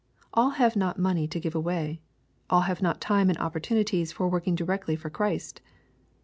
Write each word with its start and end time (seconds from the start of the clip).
All 0.33 0.49
have 0.57 0.75
not 0.75 0.97
money 0.97 1.27
to 1.27 1.39
give 1.39 1.53
away. 1.53 2.01
All 2.49 2.61
have 2.61 2.81
not 2.81 2.99
time 2.99 3.29
and 3.29 3.37
opportunities 3.37 4.11
for 4.11 4.27
working 4.27 4.55
directly 4.55 4.95
for 4.95 5.11
Christ. 5.11 5.61